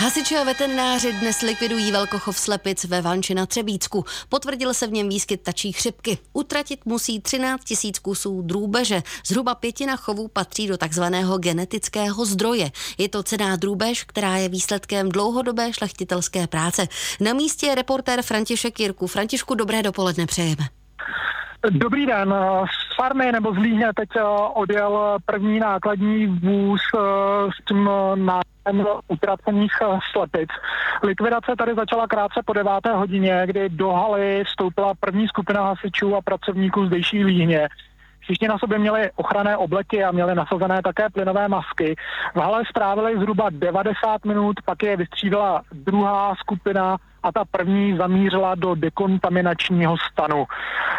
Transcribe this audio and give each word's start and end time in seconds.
Hasiči 0.00 0.36
a 0.36 0.44
veterináři 0.44 1.12
dnes 1.12 1.42
likvidují 1.42 1.92
velkochov 1.92 2.38
slepic 2.38 2.84
ve 2.84 3.02
Vanči 3.02 3.34
na 3.34 3.46
Třebícku. 3.46 4.04
Potvrdil 4.28 4.74
se 4.74 4.86
v 4.86 4.92
něm 4.92 5.08
výskyt 5.08 5.42
tačí 5.42 5.72
chřipky. 5.72 6.18
Utratit 6.32 6.86
musí 6.86 7.20
13 7.20 7.64
tisíc 7.64 7.98
kusů 7.98 8.42
drůbeže. 8.42 9.02
Zhruba 9.26 9.54
pětina 9.54 9.96
chovů 9.96 10.28
patří 10.28 10.68
do 10.68 10.76
takzvaného 10.76 11.38
genetického 11.38 12.24
zdroje. 12.24 12.70
Je 12.98 13.08
to 13.08 13.22
cená 13.22 13.56
drůbež, 13.56 14.04
která 14.04 14.36
je 14.36 14.48
výsledkem 14.48 15.08
dlouhodobé 15.08 15.72
šlechtitelské 15.72 16.46
práce. 16.46 16.86
Na 17.20 17.32
místě 17.32 17.66
je 17.66 17.74
reportér 17.74 18.22
František 18.22 18.80
Jirku. 18.80 19.06
Františku, 19.06 19.54
dobré 19.54 19.82
dopoledne 19.82 20.26
přejeme. 20.26 20.64
Dobrý 21.70 22.06
den. 22.06 22.34
Farmy 23.00 23.32
nebo 23.32 23.54
z 23.54 23.56
Líhně 23.56 23.86
teď 23.96 24.08
eh, 24.16 24.22
odjel 24.54 25.18
první 25.26 25.60
nákladní 25.60 26.26
vůz 26.26 26.80
eh, 26.94 26.98
s 27.50 27.64
tím 27.64 27.90
nákladem 28.14 28.86
utracených 29.08 29.72
eh, 29.82 29.98
slepic. 30.12 30.50
Likvidace 31.02 31.52
tady 31.58 31.74
začala 31.74 32.06
krátce 32.06 32.40
po 32.44 32.52
deváté 32.52 32.94
hodině, 32.94 33.42
kdy 33.46 33.68
do 33.68 33.92
haly 33.92 34.44
vstoupila 34.46 34.94
první 35.00 35.28
skupina 35.28 35.64
hasičů 35.64 36.16
a 36.16 36.22
pracovníků 36.22 36.86
zdejší 36.86 37.24
Líhně. 37.24 37.68
Všichni 38.20 38.48
na 38.48 38.58
sobě 38.58 38.78
měli 38.78 39.10
ochranné 39.16 39.56
obleky 39.56 40.04
a 40.04 40.12
měli 40.12 40.34
nasazené 40.34 40.82
také 40.82 41.10
plynové 41.10 41.48
masky. 41.48 41.96
V 42.34 42.38
hale 42.38 42.62
strávili 42.70 43.18
zhruba 43.18 43.50
90 43.50 44.24
minut, 44.24 44.56
pak 44.64 44.82
je 44.82 44.96
vystřídala 44.96 45.62
druhá 45.72 46.34
skupina 46.34 46.96
a 47.22 47.32
ta 47.32 47.44
první 47.50 47.96
zamířila 47.96 48.54
do 48.54 48.74
dekontaminačního 48.74 49.96
stanu. 50.12 50.44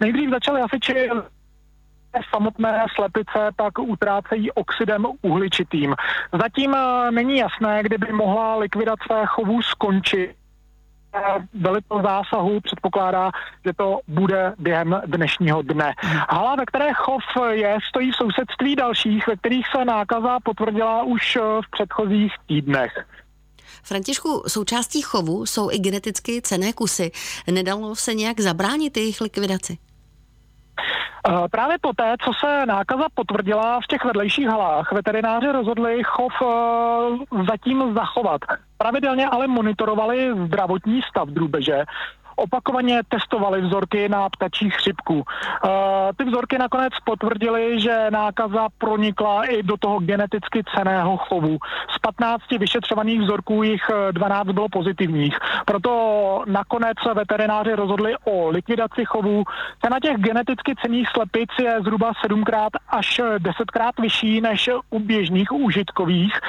Nejdřív 0.00 0.30
začali 0.30 0.60
hasiči 0.60 1.10
samotné 2.34 2.86
slepice 2.94 3.50
pak 3.56 3.78
utrácejí 3.78 4.52
oxidem 4.52 5.06
uhličitým. 5.22 5.94
Zatím 6.42 6.74
eh, 6.74 7.10
není 7.10 7.36
jasné, 7.36 7.82
kdyby 7.82 8.12
mohla 8.12 8.56
likvidace 8.56 9.14
chovů 9.26 9.62
skončit 9.62 10.34
velitel 11.54 12.02
zásahu 12.02 12.60
předpokládá, 12.60 13.30
že 13.64 13.72
to 13.72 14.00
bude 14.08 14.54
během 14.58 15.02
dnešního 15.06 15.62
dne. 15.62 15.94
Hala, 16.28 16.56
ve 16.56 16.66
které 16.66 16.92
chov 16.92 17.22
je, 17.50 17.78
stojí 17.88 18.10
v 18.10 18.16
sousedství 18.16 18.76
dalších, 18.76 19.26
ve 19.26 19.36
kterých 19.36 19.66
se 19.76 19.84
nákaza 19.84 20.40
potvrdila 20.40 21.02
už 21.02 21.38
v 21.66 21.70
předchozích 21.70 22.32
týdnech. 22.46 23.06
Františku, 23.82 24.42
součástí 24.46 25.02
chovu 25.02 25.46
jsou 25.46 25.70
i 25.70 25.78
geneticky 25.78 26.42
cené 26.42 26.72
kusy. 26.72 27.10
Nedalo 27.50 27.96
se 27.96 28.14
nějak 28.14 28.40
zabránit 28.40 28.96
jejich 28.96 29.20
likvidaci? 29.20 29.78
Eh, 31.28 31.48
právě 31.50 31.76
poté, 31.80 32.14
co 32.24 32.32
se 32.32 32.66
nákaza 32.66 33.04
potvrdila 33.14 33.80
v 33.80 33.86
těch 33.86 34.04
vedlejších 34.04 34.46
halách, 34.46 34.92
veterináři 34.92 35.46
rozhodli 35.52 36.02
chov 36.04 36.32
eh, 36.42 37.44
zatím 37.50 37.94
zachovat. 37.94 38.40
Pravidelně 38.78 39.26
ale 39.26 39.46
monitorovali 39.46 40.30
zdravotní 40.46 41.02
stav 41.02 41.28
drůbeže 41.28 41.84
opakovaně 42.36 43.00
testovali 43.08 43.60
vzorky 43.60 44.08
na 44.08 44.28
ptačí 44.28 44.70
chřipku. 44.70 45.14
Uh, 45.14 45.22
ty 46.16 46.24
vzorky 46.24 46.58
nakonec 46.58 46.92
potvrdily, 47.04 47.80
že 47.80 48.06
nákaza 48.10 48.68
pronikla 48.78 49.44
i 49.44 49.62
do 49.62 49.76
toho 49.76 50.00
geneticky 50.00 50.62
ceného 50.76 51.16
chovu. 51.16 51.58
Z 51.96 51.98
15 51.98 52.42
vyšetřovaných 52.58 53.20
vzorků 53.20 53.62
jich 53.62 53.90
12 54.10 54.46
bylo 54.46 54.68
pozitivních. 54.68 55.38
Proto 55.64 55.94
nakonec 56.46 56.96
veterináři 57.14 57.72
rozhodli 57.72 58.14
o 58.24 58.48
likvidaci 58.48 59.04
chovů. 59.04 59.44
Cena 59.84 60.00
těch 60.00 60.16
geneticky 60.16 60.74
cených 60.82 61.08
slepic 61.08 61.50
je 61.60 61.80
zhruba 61.80 62.12
7krát 62.26 62.70
až 62.88 63.20
10krát 63.38 63.92
vyšší 64.00 64.40
než 64.40 64.70
u 64.90 64.98
běžných 64.98 65.52
užitkových. 65.52 66.40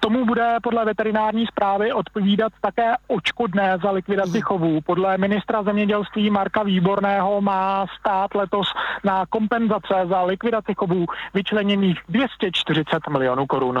Tomu 0.00 0.24
bude 0.24 0.56
podle 0.62 0.84
veterinární 0.84 1.46
zprávy 1.46 1.92
odpovídat 1.92 2.52
také 2.60 2.92
očkodné 3.06 3.78
za 3.82 3.90
likvidaci 3.90 4.40
chovů. 4.40 4.80
Podle 4.80 5.18
ministra 5.18 5.62
zemědělství 5.62 6.30
Marka 6.30 6.62
Výborného 6.62 7.40
má 7.40 7.86
stát 8.00 8.34
letos 8.34 8.66
na 9.04 9.26
kompenzace 9.26 9.94
za 10.08 10.22
likvidaci 10.22 10.74
chovů 10.76 11.06
vyčleněných 11.34 11.98
240 12.08 12.98
milionů 13.10 13.46
korun. 13.46 13.78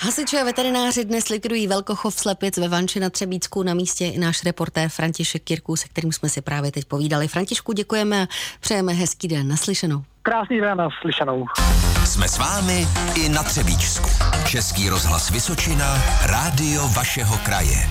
Hasiči 0.00 0.38
a 0.38 0.44
veterináři 0.44 1.04
dnes 1.04 1.28
likvidují 1.28 1.66
velkochov 1.66 2.14
slepic 2.14 2.56
ve 2.56 2.68
Vanči 2.68 3.00
na 3.00 3.10
Třebícku. 3.10 3.62
Na 3.62 3.74
místě 3.74 4.06
i 4.06 4.18
náš 4.18 4.44
reportér 4.44 4.88
František 4.88 5.42
Kirků, 5.42 5.76
se 5.76 5.88
kterým 5.88 6.12
jsme 6.12 6.28
si 6.28 6.42
právě 6.42 6.72
teď 6.72 6.84
povídali. 6.84 7.28
Františku, 7.28 7.72
děkujeme 7.72 8.22
a 8.22 8.26
přejeme 8.60 8.92
hezký 8.92 9.28
den. 9.28 9.48
Naslyšenou. 9.48 10.02
Krásný 10.22 10.60
den 10.60 10.78
naslyšenou. 10.78 11.46
Jsme 12.10 12.28
s 12.28 12.38
vámi 12.38 12.88
i 13.14 13.28
na 13.28 13.42
Třebíčsku. 13.42 14.10
Český 14.46 14.88
rozhlas 14.88 15.30
Vysočina, 15.30 16.02
rádio 16.22 16.88
vašeho 16.88 17.38
kraje. 17.38 17.90